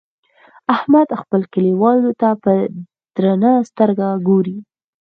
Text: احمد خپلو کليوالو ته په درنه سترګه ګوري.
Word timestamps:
احمد 0.75 1.07
خپلو 1.21 1.45
کليوالو 1.53 2.11
ته 2.21 2.29
په 2.43 2.51
درنه 3.15 3.53
سترګه 3.69 4.07
ګوري. 4.27 4.57